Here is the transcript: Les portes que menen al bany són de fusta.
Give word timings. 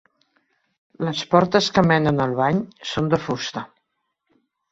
Les 1.07 1.19
portes 1.33 1.67
que 1.75 1.83
menen 1.91 2.25
al 2.25 2.33
bany 2.41 2.63
són 2.95 3.13
de 3.13 3.23
fusta. 3.27 3.67